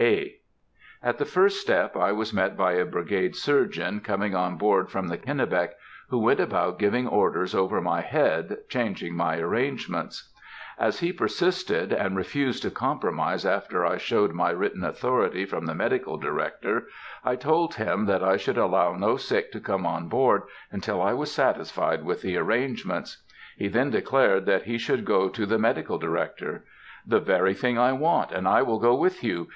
(A.) 0.00 0.38
At 1.04 1.18
the 1.18 1.24
first 1.24 1.60
step 1.60 1.96
I 1.96 2.10
was 2.10 2.34
met 2.34 2.56
by 2.56 2.72
a 2.72 2.84
Brigade 2.84 3.36
Surgeon 3.36 4.00
coming 4.00 4.34
on 4.34 4.56
board 4.58 4.90
from 4.90 5.06
the 5.06 5.16
Kennebec, 5.16 5.74
who 6.08 6.18
went 6.18 6.40
about 6.40 6.80
giving 6.80 7.06
orders 7.06 7.54
over 7.54 7.80
my 7.80 8.00
head, 8.00 8.56
changing 8.68 9.14
my 9.14 9.38
arrangements. 9.38 10.32
As 10.80 10.98
he 10.98 11.12
persisted, 11.12 11.92
and 11.92 12.16
refused 12.16 12.64
to 12.64 12.72
compromise 12.72 13.46
after 13.46 13.86
I 13.86 13.96
showed 13.98 14.32
my 14.32 14.50
written 14.50 14.82
authority 14.82 15.44
from 15.44 15.66
the 15.66 15.76
Medical 15.76 16.16
Director, 16.16 16.88
I 17.24 17.36
told 17.36 17.76
him 17.76 18.06
that 18.06 18.24
I 18.24 18.36
should 18.36 18.58
allow 18.58 18.96
no 18.96 19.16
sick 19.16 19.52
to 19.52 19.60
come 19.60 19.86
on 19.86 20.08
board 20.08 20.42
until 20.72 21.00
I 21.00 21.12
was 21.12 21.30
satisfied 21.30 22.02
with 22.02 22.20
the 22.20 22.36
arrangements. 22.36 23.22
He 23.56 23.68
then 23.68 23.90
declared 23.90 24.44
that 24.46 24.64
he 24.64 24.76
should 24.76 25.04
go 25.04 25.28
to 25.28 25.46
the 25.46 25.56
Medical 25.60 25.98
Director. 25.98 26.64
"The 27.06 27.20
very 27.20 27.54
thing 27.54 27.78
I 27.78 27.92
want, 27.92 28.32
and 28.32 28.48
I 28.48 28.60
will 28.62 28.80
go 28.80 28.96
with 28.96 29.22
you. 29.22 29.46